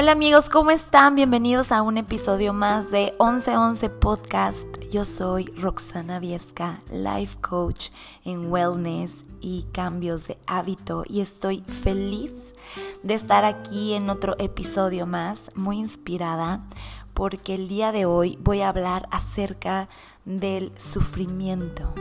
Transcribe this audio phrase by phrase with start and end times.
[0.00, 1.16] Hola amigos, ¿cómo están?
[1.16, 4.64] Bienvenidos a un episodio más de 1111 Podcast.
[4.92, 7.88] Yo soy Roxana Viesca, life coach
[8.24, 12.30] en wellness y cambios de hábito y estoy feliz
[13.02, 16.64] de estar aquí en otro episodio más, muy inspirada
[17.12, 19.88] porque el día de hoy voy a hablar acerca
[20.24, 21.92] del sufrimiento.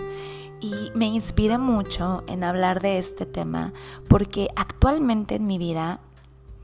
[0.60, 3.74] Y me inspiré mucho en hablar de este tema
[4.08, 6.00] porque actualmente en mi vida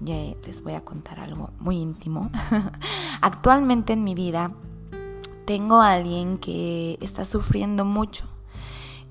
[0.06, 2.30] les voy a contar algo muy íntimo.
[3.22, 4.52] Actualmente en mi vida
[5.46, 8.26] tengo a alguien que está sufriendo mucho.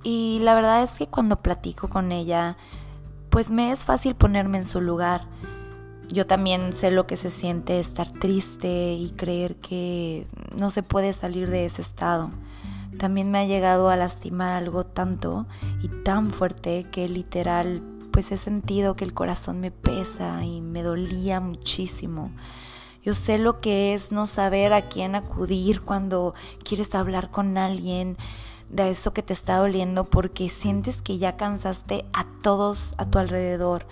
[0.02, 2.56] Y la verdad es que cuando platico con ella,
[3.30, 5.26] pues me es fácil ponerme en su lugar.
[6.08, 10.26] Yo también sé lo que se siente estar triste y creer que
[10.58, 12.30] no se puede salir de ese estado.
[12.98, 15.46] También me ha llegado a lastimar algo tanto
[15.82, 20.82] y tan fuerte que literal pues he sentido que el corazón me pesa y me
[20.82, 22.30] dolía muchísimo.
[23.02, 28.16] Yo sé lo que es no saber a quién acudir cuando quieres hablar con alguien
[28.68, 33.18] de eso que te está doliendo porque sientes que ya cansaste a todos a tu
[33.18, 33.86] alrededor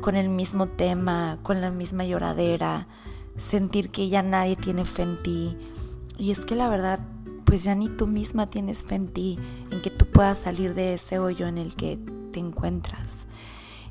[0.00, 2.88] con el mismo tema, con la misma lloradera,
[3.36, 5.56] sentir que ya nadie tiene fe en ti.
[6.16, 7.00] Y es que la verdad,
[7.44, 9.38] pues ya ni tú misma tienes fe en ti,
[9.70, 11.98] en que tú puedas salir de ese hoyo en el que
[12.40, 13.26] encuentras.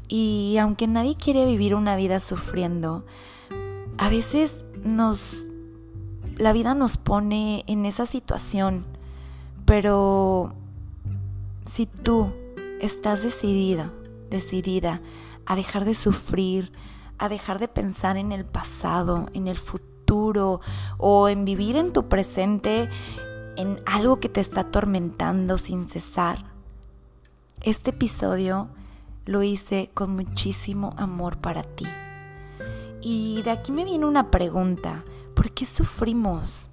[0.07, 3.05] Y aunque nadie quiere vivir una vida sufriendo,
[3.97, 5.47] a veces nos
[6.37, 8.85] la vida nos pone en esa situación,
[9.65, 10.53] pero
[11.65, 12.33] si tú
[12.81, 13.91] estás decidida,
[14.29, 15.01] decidida
[15.45, 16.71] a dejar de sufrir,
[17.17, 20.59] a dejar de pensar en el pasado, en el futuro
[20.97, 22.89] o en vivir en tu presente
[23.55, 26.54] en algo que te está atormentando sin cesar.
[27.61, 28.69] Este episodio
[29.25, 31.85] lo hice con muchísimo amor para ti.
[33.01, 36.69] Y de aquí me viene una pregunta, ¿por qué sufrimos?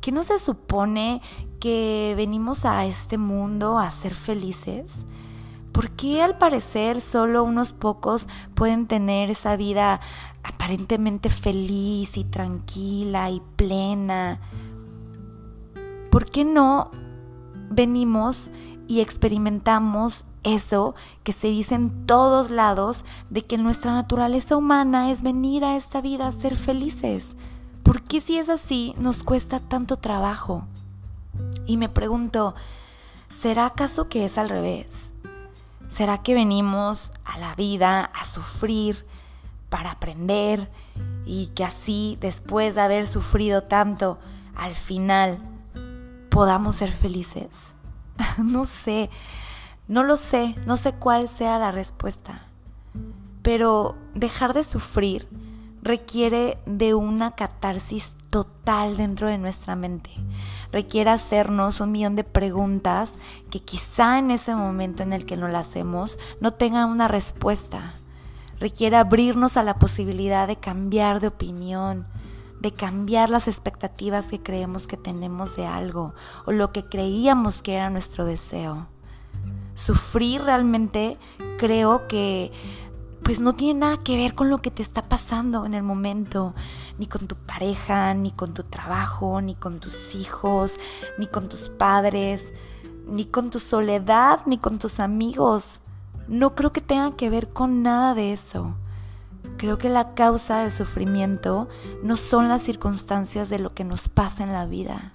[0.00, 1.22] ¿Qué no se supone
[1.60, 5.06] que venimos a este mundo a ser felices?
[5.72, 10.00] ¿Por qué al parecer solo unos pocos pueden tener esa vida
[10.42, 14.40] aparentemente feliz y tranquila y plena?
[16.10, 16.90] ¿Por qué no
[17.70, 18.50] venimos
[18.86, 25.22] y experimentamos eso que se dice en todos lados de que nuestra naturaleza humana es
[25.22, 27.34] venir a esta vida a ser felices.
[27.82, 30.66] ¿Por qué si es así nos cuesta tanto trabajo?
[31.66, 32.54] Y me pregunto,
[33.28, 35.12] ¿será acaso que es al revés?
[35.88, 39.06] ¿Será que venimos a la vida a sufrir
[39.70, 40.70] para aprender
[41.24, 44.18] y que así, después de haber sufrido tanto,
[44.56, 45.38] al final
[46.30, 47.73] podamos ser felices?
[48.38, 49.10] no sé,
[49.88, 52.46] no lo sé, no sé cuál sea la respuesta.
[53.42, 55.28] Pero dejar de sufrir
[55.82, 60.10] requiere de una catarsis total dentro de nuestra mente.
[60.72, 63.12] Requiere hacernos un millón de preguntas
[63.50, 67.94] que quizá en ese momento en el que no las hacemos no tengan una respuesta.
[68.58, 72.06] Requiere abrirnos a la posibilidad de cambiar de opinión,
[72.64, 76.14] de cambiar las expectativas que creemos que tenemos de algo
[76.46, 78.88] o lo que creíamos que era nuestro deseo.
[79.74, 81.18] Sufrir realmente
[81.58, 82.52] creo que
[83.22, 86.54] pues no tiene nada que ver con lo que te está pasando en el momento,
[86.98, 90.78] ni con tu pareja, ni con tu trabajo, ni con tus hijos,
[91.18, 92.52] ni con tus padres,
[93.06, 95.80] ni con tu soledad, ni con tus amigos.
[96.28, 98.74] No creo que tenga que ver con nada de eso.
[99.64, 101.70] Creo que la causa del sufrimiento
[102.02, 105.14] no son las circunstancias de lo que nos pasa en la vida,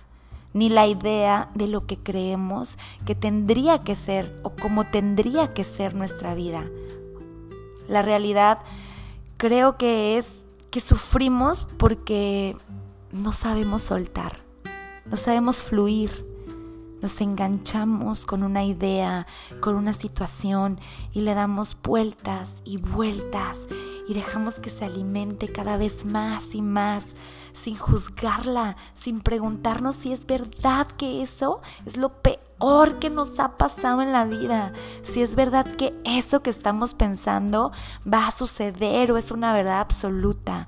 [0.53, 5.63] ni la idea de lo que creemos que tendría que ser o cómo tendría que
[5.63, 6.65] ser nuestra vida.
[7.87, 8.57] La realidad
[9.37, 12.57] creo que es que sufrimos porque
[13.11, 14.37] no sabemos soltar,
[15.05, 16.25] no sabemos fluir,
[17.03, 19.27] nos enganchamos con una idea,
[19.61, 20.79] con una situación
[21.13, 23.59] y le damos vueltas y vueltas
[24.09, 27.05] y dejamos que se alimente cada vez más y más
[27.53, 33.55] sin juzgarla, sin preguntarnos si es verdad que eso es lo peor que nos ha
[33.57, 34.73] pasado en la vida,
[35.03, 37.71] si es verdad que eso que estamos pensando
[38.11, 40.67] va a suceder o es una verdad absoluta.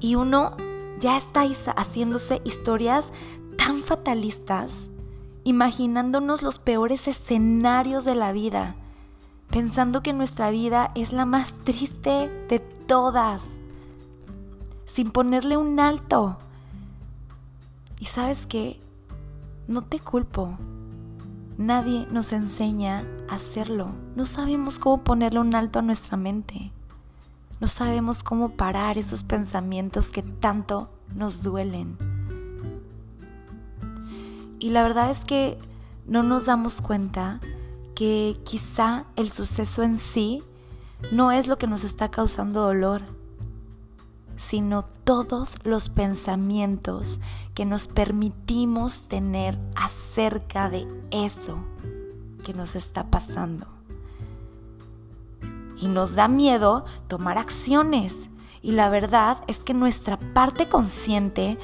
[0.00, 0.56] Y uno
[0.98, 1.44] ya está
[1.76, 3.12] haciéndose historias
[3.56, 4.90] tan fatalistas,
[5.44, 8.74] imaginándonos los peores escenarios de la vida,
[9.50, 13.42] pensando que nuestra vida es la más triste de todas,
[14.86, 16.38] sin ponerle un alto.
[17.98, 18.80] Y sabes qué,
[19.68, 20.56] no te culpo.
[21.58, 23.90] Nadie nos enseña a hacerlo.
[24.16, 26.72] No sabemos cómo ponerle un alto a nuestra mente.
[27.60, 31.98] no sabemos cómo parar esos pensamientos que tanto nos duelen.
[34.58, 35.58] Y la verdad es que
[36.06, 37.38] no nos damos cuenta
[38.00, 40.42] que quizá el suceso en sí
[41.12, 43.02] no es lo que nos está causando dolor,
[44.36, 47.20] sino todos los pensamientos
[47.52, 51.58] que nos permitimos tener acerca de eso
[52.42, 53.66] que nos está pasando.
[55.76, 58.30] Y nos da miedo tomar acciones.
[58.62, 61.58] Y la verdad es que nuestra parte consciente,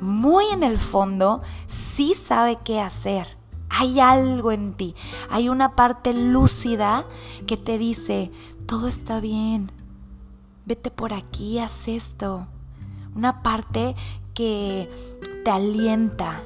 [0.00, 3.39] muy en el fondo, sí sabe qué hacer.
[3.70, 4.94] Hay algo en ti,
[5.30, 7.06] hay una parte lúcida
[7.46, 8.30] que te dice,
[8.66, 9.70] todo está bien,
[10.66, 12.46] vete por aquí, haz esto.
[13.14, 13.94] Una parte
[14.34, 14.90] que
[15.44, 16.42] te alienta,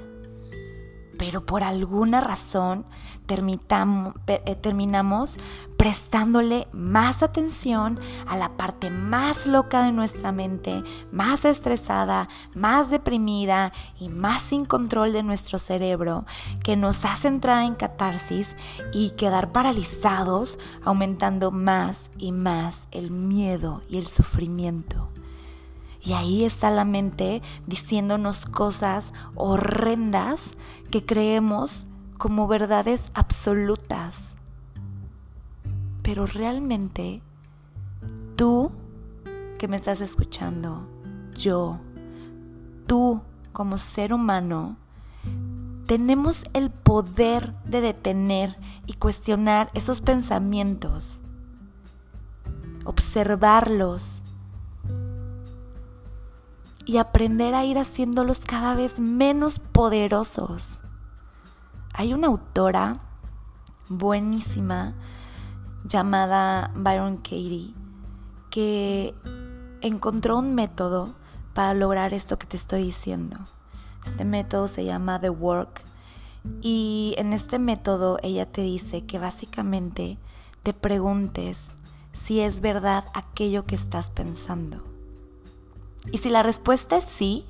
[1.18, 2.84] pero por alguna razón
[3.26, 5.36] terminamos
[5.76, 13.72] prestándole más atención a la parte más loca de nuestra mente, más estresada, más deprimida
[13.98, 16.24] y más sin control de nuestro cerebro,
[16.62, 18.56] que nos hace entrar en catarsis
[18.92, 25.08] y quedar paralizados, aumentando más y más el miedo y el sufrimiento.
[26.04, 30.54] Y ahí está la mente diciéndonos cosas horrendas
[30.90, 31.86] que creemos
[32.18, 34.36] como verdades absolutas.
[36.02, 37.22] Pero realmente,
[38.36, 38.72] tú
[39.58, 40.86] que me estás escuchando,
[41.36, 41.78] yo,
[42.86, 43.22] tú
[43.52, 44.76] como ser humano,
[45.86, 51.20] tenemos el poder de detener y cuestionar esos pensamientos,
[52.84, 54.22] observarlos
[56.86, 60.80] y aprender a ir haciéndolos cada vez menos poderosos.
[61.96, 62.98] Hay una autora
[63.88, 64.94] buenísima
[65.84, 67.72] llamada Byron Katie
[68.50, 69.14] que
[69.80, 71.14] encontró un método
[71.54, 73.36] para lograr esto que te estoy diciendo.
[74.04, 75.84] Este método se llama The Work
[76.62, 80.18] y en este método ella te dice que básicamente
[80.64, 81.76] te preguntes
[82.12, 84.82] si es verdad aquello que estás pensando.
[86.10, 87.46] Y si la respuesta es sí,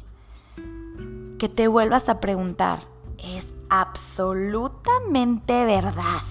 [1.39, 2.81] que te vuelvas a preguntar,
[3.17, 6.23] ¿es absolutamente verdad?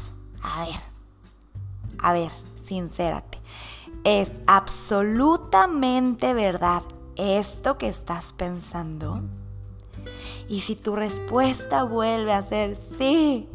[0.42, 0.80] A ver,
[2.00, 3.38] a ver, sincérate.
[4.06, 6.84] ¿Es absolutamente verdad
[7.18, 9.20] esto que estás pensando?
[10.48, 13.50] Y si tu respuesta vuelve a ser sí,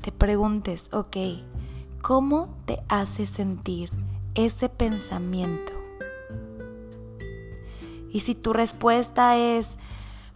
[0.00, 1.16] te preguntes, ok,
[2.00, 3.90] ¿cómo te hace sentir
[4.34, 5.72] ese pensamiento?
[8.10, 9.76] Y si tu respuesta es,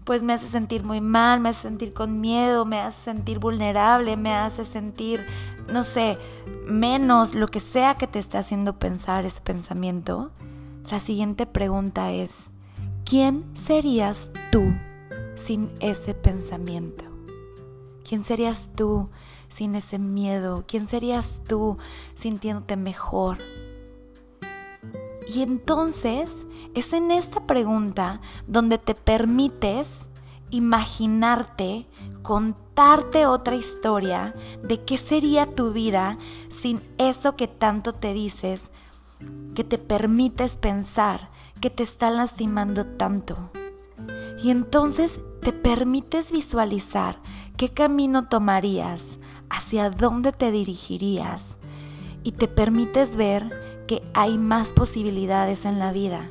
[0.06, 4.16] pues me hace sentir muy mal, me hace sentir con miedo, me hace sentir vulnerable,
[4.16, 5.26] me hace sentir,
[5.66, 6.16] no sé,
[6.64, 10.30] menos, lo que sea que te esté haciendo pensar ese pensamiento,
[10.88, 12.52] la siguiente pregunta es,
[13.04, 14.76] ¿quién serías tú
[15.34, 17.04] sin ese pensamiento?
[18.08, 19.10] ¿Quién serías tú
[19.48, 20.62] sin ese miedo?
[20.68, 21.78] ¿Quién serías tú
[22.14, 23.38] sintiéndote mejor?
[25.26, 30.06] Y entonces es en esta pregunta donde te permites
[30.50, 31.86] imaginarte,
[32.22, 36.18] contarte otra historia de qué sería tu vida
[36.48, 38.70] sin eso que tanto te dices,
[39.54, 41.30] que te permites pensar,
[41.60, 43.50] que te está lastimando tanto.
[44.42, 47.18] Y entonces te permites visualizar
[47.56, 49.04] qué camino tomarías,
[49.48, 51.58] hacia dónde te dirigirías
[52.22, 56.30] y te permites ver que hay más posibilidades en la vida.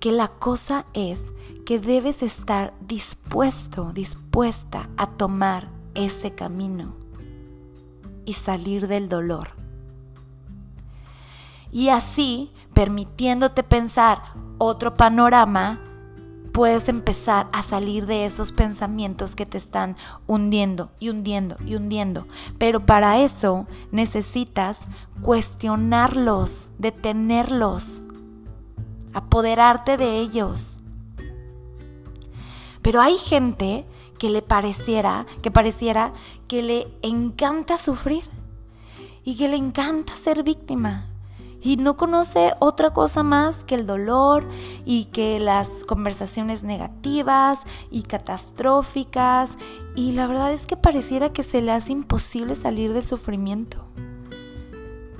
[0.00, 1.20] Que la cosa es
[1.64, 6.94] que debes estar dispuesto, dispuesta a tomar ese camino
[8.24, 9.50] y salir del dolor.
[11.72, 14.22] Y así, permitiéndote pensar
[14.58, 15.80] otro panorama,
[16.52, 22.26] puedes empezar a salir de esos pensamientos que te están hundiendo y hundiendo y hundiendo.
[22.58, 24.80] Pero para eso necesitas
[25.22, 28.02] cuestionarlos, detenerlos,
[29.12, 30.80] apoderarte de ellos.
[32.82, 33.84] Pero hay gente
[34.18, 36.12] que le pareciera, que pareciera
[36.48, 38.24] que le encanta sufrir
[39.24, 41.06] y que le encanta ser víctima
[41.66, 44.48] y no conoce otra cosa más que el dolor
[44.84, 47.58] y que las conversaciones negativas
[47.90, 49.58] y catastróficas
[49.96, 53.84] y la verdad es que pareciera que se le hace imposible salir del sufrimiento.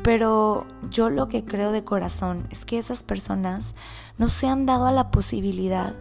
[0.05, 3.75] Pero yo lo que creo de corazón es que esas personas
[4.17, 5.97] no se han dado a la posibilidad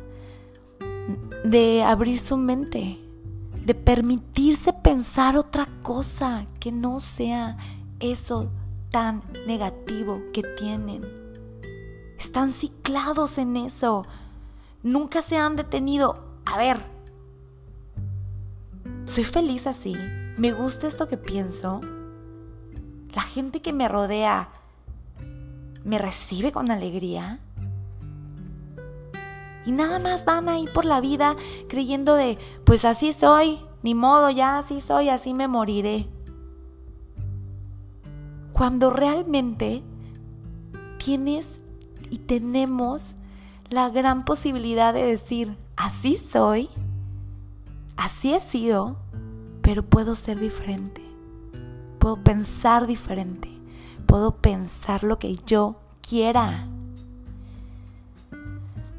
[1.43, 2.99] de abrir su mente,
[3.65, 7.57] de permitirse pensar otra cosa que no sea
[7.99, 8.51] eso
[8.91, 11.03] tan negativo que tienen.
[12.17, 14.03] Están ciclados en eso.
[14.83, 16.25] Nunca se han detenido.
[16.45, 16.85] A ver,
[19.05, 19.95] soy feliz así.
[20.37, 21.81] Me gusta esto que pienso.
[23.13, 24.49] La gente que me rodea
[25.83, 27.39] me recibe con alegría.
[29.65, 31.35] Y nada más van ahí por la vida
[31.69, 36.07] creyendo de, pues así soy, ni modo, ya así soy, así me moriré.
[38.55, 39.83] Cuando realmente
[40.97, 41.59] tienes
[42.09, 43.15] y tenemos
[43.69, 46.69] la gran posibilidad de decir, así soy,
[47.97, 48.95] así he sido,
[49.62, 51.01] pero puedo ser diferente,
[52.00, 53.51] puedo pensar diferente,
[54.05, 56.65] puedo pensar lo que yo quiera.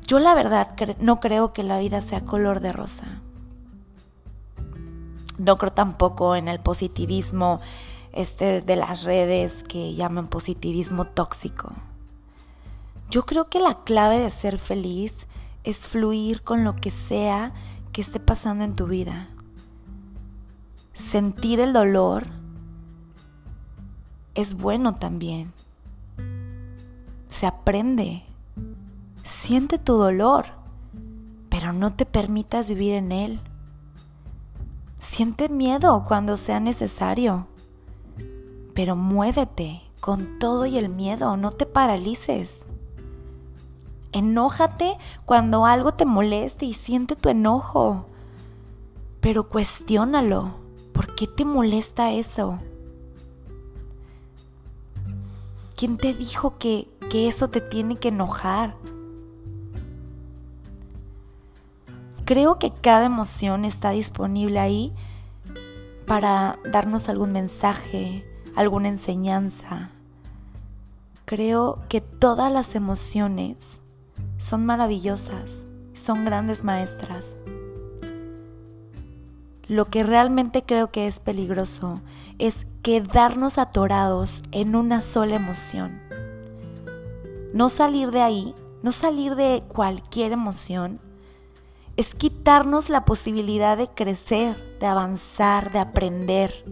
[0.07, 3.23] Yo la verdad no creo que la vida sea color de rosa.
[5.39, 7.63] No creo tampoco en el positivismo
[8.17, 11.73] este de las redes que llaman positivismo tóxico.
[13.11, 15.29] Yo creo que la clave de ser feliz
[15.63, 17.53] es fluir con lo que sea
[17.93, 19.29] que esté pasando en tu vida.
[20.93, 22.27] Sentir el dolor
[24.35, 25.53] es bueno también.
[27.29, 28.27] Se aprende
[29.27, 30.47] Siente tu dolor,
[31.49, 33.41] pero no te permitas vivir en él.
[34.99, 37.49] Siente miedo cuando sea necesario,
[38.77, 42.67] pero muévete con todo y el miedo, no te paralices.
[44.13, 48.07] Enójate cuando algo te moleste y siente tu enojo,
[49.21, 50.57] pero cuestiónalo.
[50.93, 52.59] ¿Por qué te molesta eso?
[55.75, 58.77] ¿Quién te dijo que, que eso te tiene que enojar?
[62.27, 64.95] Creo que cada emoción está disponible ahí
[66.07, 69.91] para darnos algún mensaje, alguna enseñanza.
[71.25, 73.83] Creo que todas las emociones
[74.39, 77.39] son maravillosas, son grandes maestras.
[79.69, 82.01] Lo que realmente creo que es peligroso
[82.39, 86.01] es quedarnos atorados en una sola emoción.
[87.53, 91.01] No salir de ahí, no salir de cualquier emoción
[91.97, 96.65] es quitarnos la posibilidad de crecer, de avanzar, de aprender.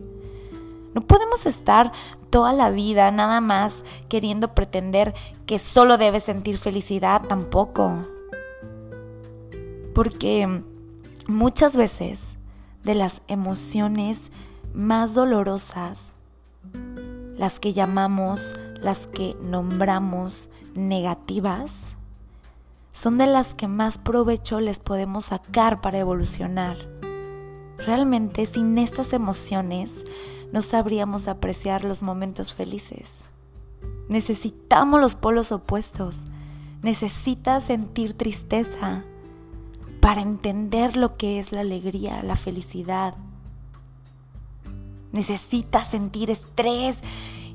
[0.94, 1.92] No podemos estar
[2.30, 5.14] toda la vida nada más queriendo pretender
[5.46, 7.98] que solo debes sentir felicidad tampoco.
[9.94, 10.62] Porque
[11.26, 12.36] muchas veces
[12.82, 14.30] de las emociones
[14.72, 16.12] más dolorosas,
[17.36, 21.94] las que llamamos, las que nombramos negativas,
[22.92, 26.93] son de las que más provecho les podemos sacar para evolucionar.
[27.78, 30.04] Realmente sin estas emociones
[30.52, 33.24] no sabríamos apreciar los momentos felices.
[34.08, 36.20] Necesitamos los polos opuestos.
[36.82, 39.02] Necesitas sentir tristeza
[40.00, 43.14] para entender lo que es la alegría, la felicidad.
[45.12, 46.98] Necesitas sentir estrés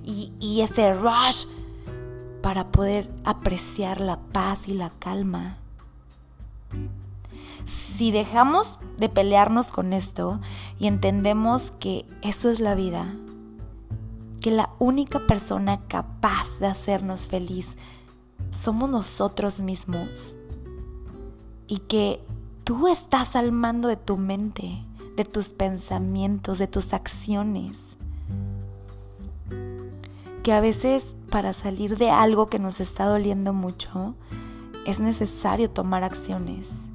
[0.04, 1.46] y, y ese rush
[2.42, 5.58] para poder apreciar la paz y la calma.
[7.70, 10.40] Si dejamos de pelearnos con esto
[10.80, 13.14] y entendemos que eso es la vida,
[14.42, 17.76] que la única persona capaz de hacernos feliz
[18.52, 20.36] somos nosotros mismos
[21.68, 22.22] y que
[22.64, 24.84] tú estás al mando de tu mente,
[25.16, 27.98] de tus pensamientos, de tus acciones
[30.44, 34.16] que a veces para salir de algo que nos está doliendo mucho
[34.86, 36.89] es necesario tomar acciones.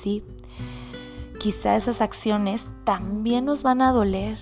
[0.00, 0.22] Sí,
[1.40, 4.38] quizá esas acciones también nos van a doler,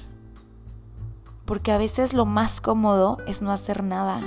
[1.46, 4.20] porque a veces lo más cómodo es no hacer nada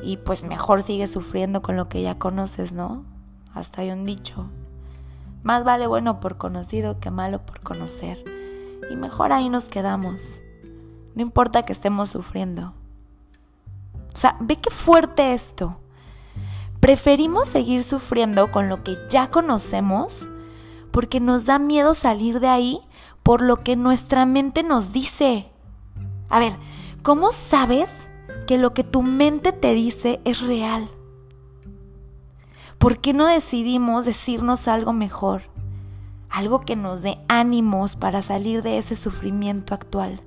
[0.00, 3.04] y pues mejor sigue sufriendo con lo que ya conoces, ¿no?
[3.52, 4.46] Hasta hay un dicho.
[5.42, 8.22] Más vale bueno por conocido que malo por conocer.
[8.90, 10.42] Y mejor ahí nos quedamos.
[11.14, 12.74] No importa que estemos sufriendo.
[14.14, 15.80] O sea, ve qué fuerte esto.
[16.80, 20.28] Preferimos seguir sufriendo con lo que ya conocemos
[20.94, 22.78] porque nos da miedo salir de ahí
[23.24, 25.48] por lo que nuestra mente nos dice.
[26.28, 26.54] A ver,
[27.02, 28.08] ¿cómo sabes
[28.46, 30.88] que lo que tu mente te dice es real?
[32.78, 35.42] ¿Por qué no decidimos decirnos algo mejor?
[36.30, 40.22] Algo que nos dé ánimos para salir de ese sufrimiento actual.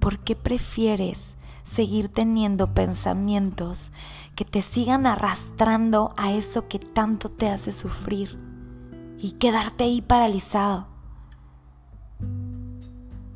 [0.00, 3.92] ¿por qué prefieres seguir teniendo pensamientos
[4.40, 8.38] que te sigan arrastrando a eso que tanto te hace sufrir
[9.18, 10.86] y quedarte ahí paralizado?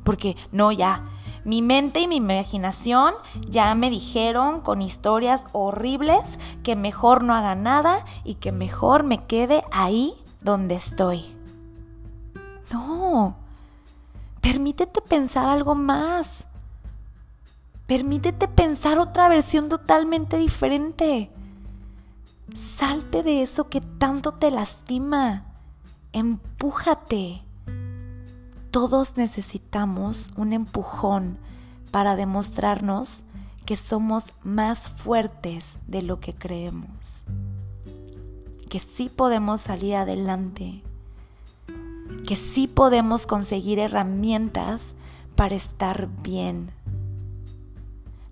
[0.03, 1.05] Porque no, ya,
[1.43, 3.13] mi mente y mi imaginación
[3.47, 9.19] ya me dijeron con historias horribles que mejor no haga nada y que mejor me
[9.19, 11.23] quede ahí donde estoy.
[12.73, 13.35] No,
[14.41, 16.47] permítete pensar algo más.
[17.87, 21.29] Permítete pensar otra versión totalmente diferente.
[22.77, 25.45] Salte de eso que tanto te lastima.
[26.11, 27.43] Empújate.
[28.71, 31.37] Todos necesitamos un empujón
[31.91, 33.23] para demostrarnos
[33.65, 37.23] que somos más fuertes de lo que creemos.
[38.67, 40.81] Que sí podemos salir adelante.
[42.27, 44.95] Que sí podemos conseguir herramientas
[45.35, 46.71] para estar bien.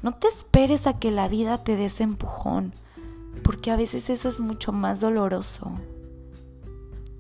[0.04, 2.74] No te esperes a que la vida te dé ese empujón,
[3.42, 5.80] porque a veces eso es mucho más doloroso.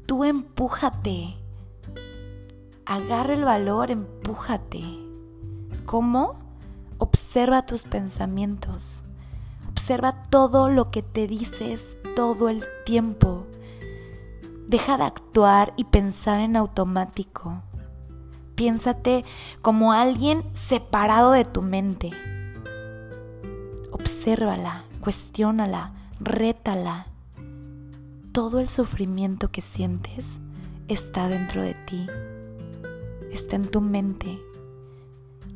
[0.05, 1.37] Tú empújate.
[2.85, 4.81] Agarra el valor, empújate.
[5.85, 6.35] ¿Cómo?
[6.97, 9.01] Observa tus pensamientos.
[9.69, 11.87] Observa todo lo que te dices
[12.17, 13.47] todo el tiempo.
[14.67, 17.61] Deja de actuar y pensar en automático.
[18.55, 19.23] Piénsate
[19.61, 22.11] como alguien separado de tu mente
[24.23, 27.07] obsérvala, cuestiónala, rétala.
[28.31, 30.39] Todo el sufrimiento que sientes
[30.87, 32.07] está dentro de ti,
[33.33, 34.39] está en tu mente.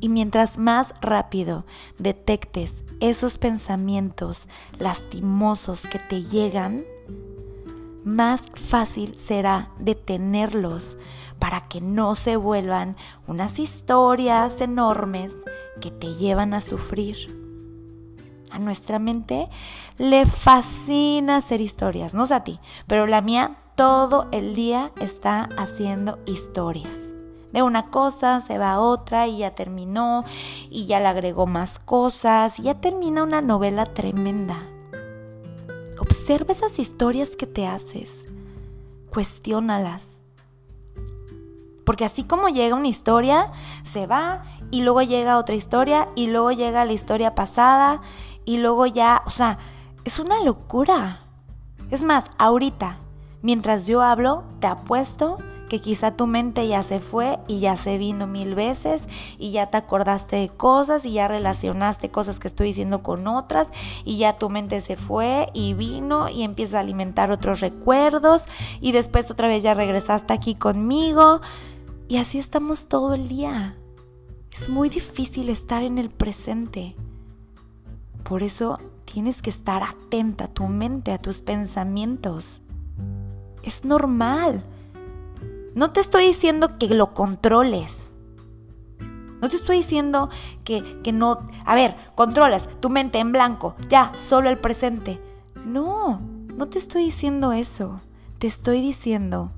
[0.00, 1.64] Y mientras más rápido
[1.98, 4.48] detectes esos pensamientos
[4.78, 6.84] lastimosos que te llegan,
[8.04, 10.98] más fácil será detenerlos
[11.38, 12.96] para que no se vuelvan
[13.26, 15.32] unas historias enormes
[15.80, 17.47] que te llevan a sufrir.
[18.58, 19.48] Nuestra mente
[19.98, 25.48] le fascina hacer historias, no sé a ti, pero la mía todo el día está
[25.56, 26.98] haciendo historias.
[27.52, 30.24] De una cosa se va a otra y ya terminó
[30.68, 34.66] y ya le agregó más cosas y ya termina una novela tremenda.
[35.98, 38.26] Observa esas historias que te haces,
[39.10, 40.18] cuestiónalas.
[41.84, 43.50] Porque así como llega una historia,
[43.82, 48.02] se va y luego llega otra historia y luego llega la historia pasada
[48.48, 49.58] y luego ya, o sea,
[50.06, 51.20] es una locura.
[51.90, 52.96] Es más, ahorita,
[53.42, 55.36] mientras yo hablo, te apuesto
[55.68, 59.02] que quizá tu mente ya se fue y ya se vino mil veces
[59.38, 63.68] y ya te acordaste de cosas y ya relacionaste cosas que estoy diciendo con otras
[64.06, 68.44] y ya tu mente se fue y vino y empieza a alimentar otros recuerdos
[68.80, 71.42] y después otra vez ya regresaste aquí conmigo
[72.08, 73.76] y así estamos todo el día.
[74.50, 76.96] Es muy difícil estar en el presente.
[78.28, 82.60] Por eso tienes que estar atenta a tu mente, a tus pensamientos.
[83.62, 84.64] Es normal.
[85.74, 88.10] No te estoy diciendo que lo controles.
[89.40, 90.28] No te estoy diciendo
[90.62, 91.46] que, que no...
[91.64, 95.22] A ver, controlas tu mente en blanco, ya, solo el presente.
[95.64, 96.20] No,
[96.54, 98.02] no te estoy diciendo eso.
[98.38, 99.52] Te estoy diciendo,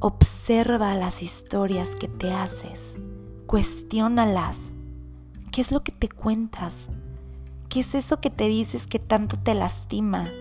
[0.00, 2.96] observa las historias que te haces.
[3.46, 4.72] Cuestiónalas.
[5.52, 6.88] ¿Qué es lo que te cuentas?
[7.76, 10.32] ¿Qué es eso que te dices que tanto te lastima?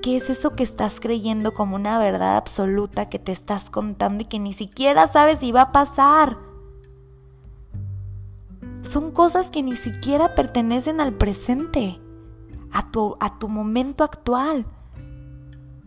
[0.00, 4.26] ¿Qué es eso que estás creyendo como una verdad absoluta que te estás contando y
[4.26, 6.38] que ni siquiera sabes si va a pasar?
[8.88, 11.98] Son cosas que ni siquiera pertenecen al presente,
[12.70, 14.64] a tu, a tu momento actual.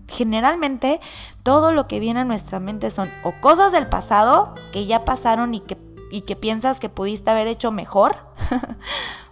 [0.09, 0.99] Generalmente
[1.43, 5.53] todo lo que viene a nuestra mente son o cosas del pasado que ya pasaron
[5.53, 5.77] y que,
[6.11, 8.17] y que piensas que pudiste haber hecho mejor,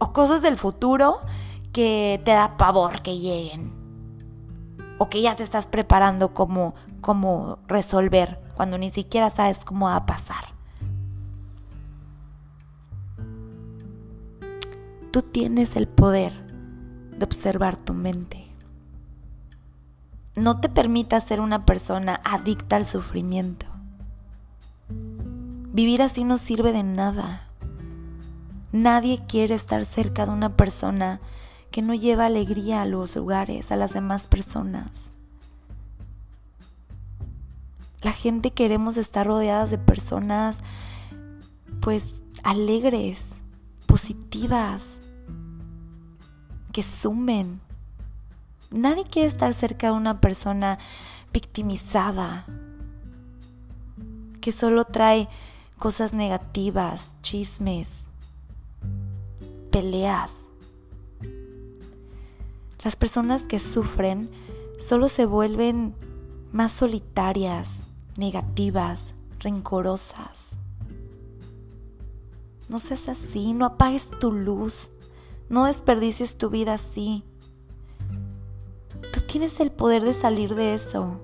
[0.00, 1.20] o cosas del futuro
[1.72, 3.72] que te da pavor que lleguen
[4.98, 9.96] o que ya te estás preparando como, como resolver cuando ni siquiera sabes cómo va
[9.96, 10.44] a pasar.
[15.10, 16.32] Tú tienes el poder
[17.16, 18.46] de observar tu mente.
[20.36, 23.66] No te permitas ser una persona adicta al sufrimiento.
[25.72, 27.49] Vivir así no sirve de nada.
[28.72, 31.20] Nadie quiere estar cerca de una persona
[31.70, 35.12] que no lleva alegría a los lugares, a las demás personas.
[38.02, 40.56] La gente queremos estar rodeadas de personas
[41.80, 43.36] pues alegres,
[43.86, 45.00] positivas,
[46.72, 47.60] que sumen.
[48.70, 50.78] Nadie quiere estar cerca de una persona
[51.32, 52.46] victimizada,
[54.40, 55.28] que solo trae
[55.78, 58.09] cosas negativas, chismes,
[59.70, 60.32] peleas.
[62.82, 64.30] Las personas que sufren
[64.78, 65.94] solo se vuelven
[66.52, 67.76] más solitarias,
[68.16, 70.52] negativas, rencorosas.
[72.68, 74.92] No seas así, no apagues tu luz,
[75.48, 77.24] no desperdicies tu vida así.
[79.12, 81.20] Tú tienes el poder de salir de eso.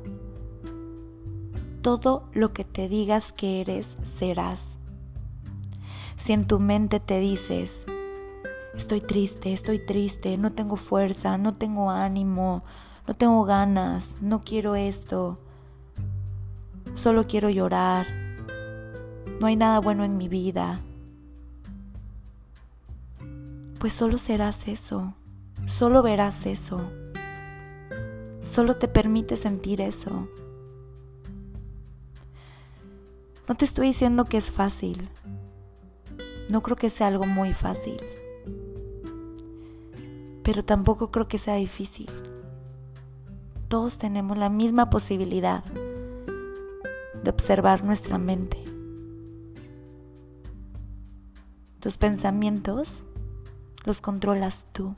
[1.83, 4.65] Todo lo que te digas que eres, serás.
[6.17, 7.87] Si en tu mente te dices,
[8.77, 12.63] estoy triste, estoy triste, no tengo fuerza, no tengo ánimo,
[13.07, 15.39] no tengo ganas, no quiero esto,
[16.95, 18.07] solo quiero llorar,
[19.41, 20.81] no hay nada bueno en mi vida,
[23.79, 25.15] pues solo serás eso,
[25.67, 26.81] solo verás eso,
[28.43, 30.29] solo te permite sentir eso.
[33.49, 35.09] No te estoy diciendo que es fácil,
[36.51, 38.01] no creo que sea algo muy fácil,
[40.47, 42.09] pero tampoco creo que sea difícil.
[43.67, 48.63] Todos tenemos la misma posibilidad de observar nuestra mente.
[51.81, 53.03] Tus pensamientos
[53.85, 54.95] los controlas tú.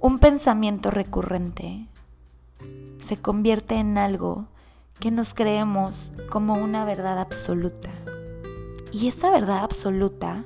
[0.00, 1.86] Un pensamiento recurrente
[2.98, 4.48] se convierte en algo
[4.98, 7.90] que nos creemos como una verdad absoluta.
[8.90, 10.44] Y esa verdad absoluta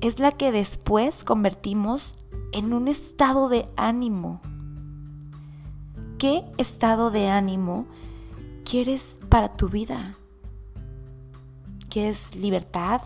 [0.00, 2.16] es la que después convertimos
[2.52, 4.40] en un estado de ánimo.
[6.18, 7.86] ¿Qué estado de ánimo
[8.64, 10.16] quieres para tu vida?
[11.88, 13.02] ¿Quieres libertad?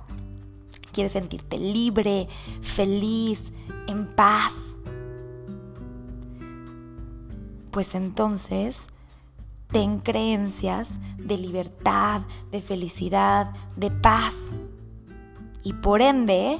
[0.92, 2.29] ¿Quieres sentirte libre,
[2.61, 3.53] feliz,
[3.87, 4.53] en paz?
[7.70, 8.87] Pues entonces
[9.70, 14.35] ten creencias de libertad, de felicidad, de paz.
[15.64, 16.59] Y por ende,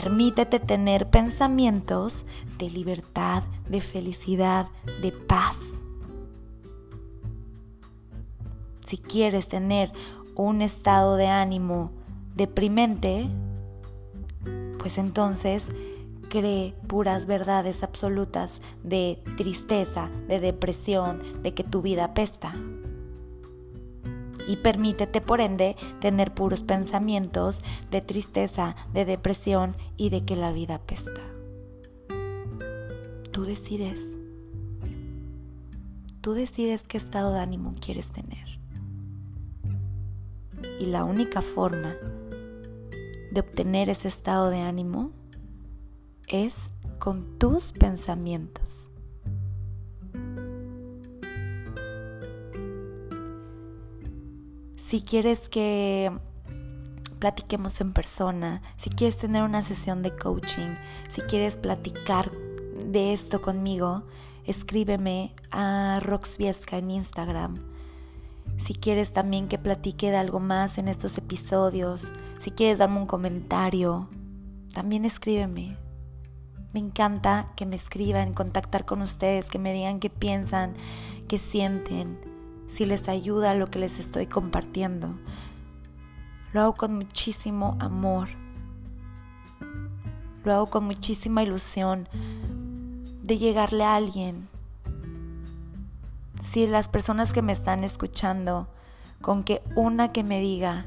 [0.00, 2.26] permítete tener pensamientos
[2.58, 4.66] de libertad, de felicidad,
[5.00, 5.60] de paz.
[8.84, 9.92] Si quieres tener
[10.34, 11.92] un estado de ánimo
[12.34, 13.28] deprimente,
[14.80, 15.68] pues entonces
[16.28, 22.52] cree puras verdades absolutas de tristeza, de depresión, de que tu vida apesta.
[24.46, 30.52] Y permítete por ende tener puros pensamientos de tristeza, de depresión y de que la
[30.52, 31.22] vida apesta.
[33.30, 34.16] Tú decides.
[36.20, 38.60] Tú decides qué estado de ánimo quieres tener.
[40.78, 41.94] Y la única forma
[43.30, 45.10] de obtener ese estado de ánimo
[46.28, 48.88] es con tus pensamientos.
[54.94, 56.12] Si quieres que
[57.18, 60.76] platiquemos en persona, si quieres tener una sesión de coaching,
[61.08, 64.04] si quieres platicar de esto conmigo,
[64.44, 67.56] escríbeme a Roxviesca en Instagram.
[68.56, 73.06] Si quieres también que platique de algo más en estos episodios, si quieres darme un
[73.06, 74.08] comentario,
[74.74, 75.76] también escríbeme.
[76.72, 80.74] Me encanta que me escriban, contactar con ustedes, que me digan qué piensan,
[81.26, 82.33] qué sienten,
[82.68, 85.14] si les ayuda lo que les estoy compartiendo.
[86.52, 88.28] Lo hago con muchísimo amor.
[90.44, 92.08] Lo hago con muchísima ilusión
[93.22, 94.48] de llegarle a alguien.
[96.40, 98.68] Si las personas que me están escuchando,
[99.20, 100.86] con que una que me diga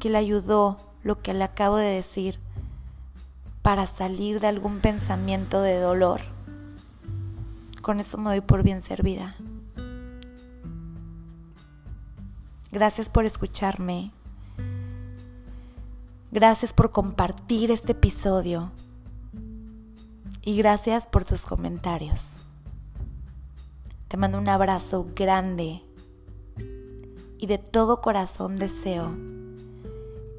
[0.00, 2.40] que le ayudó lo que le acabo de decir,
[3.62, 6.20] para salir de algún pensamiento de dolor.
[7.82, 9.36] Con eso me doy por bien servida.
[12.72, 14.12] Gracias por escucharme.
[16.32, 18.72] Gracias por compartir este episodio.
[20.42, 22.36] Y gracias por tus comentarios.
[24.08, 25.82] Te mando un abrazo grande
[27.38, 29.14] y de todo corazón deseo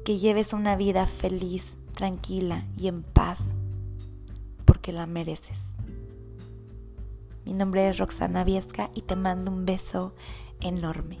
[0.04, 3.54] que lleves una vida feliz tranquila y en paz,
[4.64, 5.60] porque la mereces.
[7.44, 10.14] Mi nombre es Roxana Viesca y te mando un beso
[10.60, 11.18] enorme.